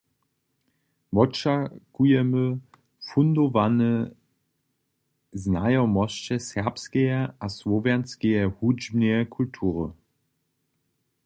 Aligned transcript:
Wočakujemy 1.15 2.43
fundowane 3.07 3.91
znajomosće 5.43 6.35
serbskeje 6.49 7.19
a 7.43 7.45
słowjanskeje 7.57 8.41
hudźbneje 8.57 9.19
kultury. 9.35 9.85